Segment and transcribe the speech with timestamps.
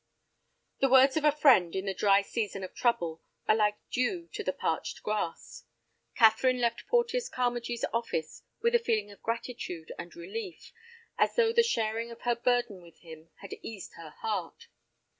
[0.79, 4.43] The words of a friend in the dry season of trouble are like dew to
[4.43, 5.63] the parched grass.
[6.15, 10.73] Catherine left Porteus Carmagee's office with a feeling of gratitude and relief,
[11.19, 14.69] as though the sharing of her burden with him had eased her heart.